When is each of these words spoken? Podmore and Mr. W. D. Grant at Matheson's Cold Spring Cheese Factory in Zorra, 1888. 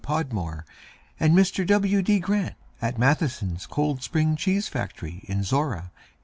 Podmore 0.03 0.65
and 1.19 1.35
Mr. 1.37 1.63
W. 1.67 2.01
D. 2.01 2.17
Grant 2.19 2.55
at 2.81 2.97
Matheson's 2.97 3.67
Cold 3.67 4.01
Spring 4.01 4.35
Cheese 4.35 4.67
Factory 4.67 5.23
in 5.27 5.43
Zorra, 5.43 5.91
1888. 5.93 5.93